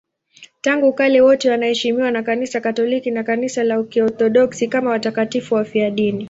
[0.61, 6.19] Tangu kale wote wanaheshimiwa na Kanisa Katoliki na Kanisa la Kiorthodoksi kama watakatifu wafiadini.